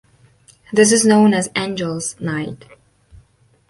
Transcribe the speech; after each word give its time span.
This 0.73 0.91
is 0.91 1.05
known 1.05 1.31
as 1.35 1.51
"Angels' 1.55 2.19
Night". 2.19 2.65